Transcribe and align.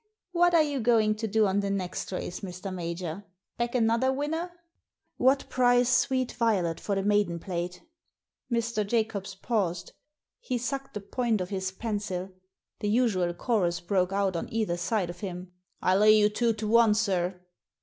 What 0.31 0.55
are 0.55 0.63
you 0.63 0.79
going 0.79 1.13
to 1.17 1.27
do 1.27 1.45
on 1.45 1.59
the 1.59 1.69
next 1.69 2.11
race, 2.11 2.39
Mr. 2.39 2.73
Major? 2.73 3.23
Back 3.59 3.75
another 3.75 4.11
winner?" 4.11 4.51
"What 5.17 5.47
price 5.47 5.89
Sweet 5.95 6.31
Violet 6.31 6.79
for 6.79 6.95
the 6.95 7.03
Maiden 7.03 7.37
Plate? 7.37 7.83
Mr. 8.51 8.83
Jacobs 8.83 9.35
paused. 9.35 9.91
He 10.39 10.57
sucked 10.57 10.95
the 10.95 11.01
point 11.01 11.39
of 11.39 11.49
his 11.49 11.69
pencil 11.71 12.31
The 12.79 12.89
usual 12.89 13.31
chorus 13.35 13.79
broke 13.79 14.11
out 14.11 14.35
on 14.35 14.51
either 14.51 14.75
side 14.75 15.11
of 15.11 15.19
him:" 15.19 15.51
I'll 15.83 15.99
lay 15.99 16.17
you 16.17 16.29
two 16.29 16.53
to 16.53 16.67
one, 16.67 16.95
sir." 16.95 17.39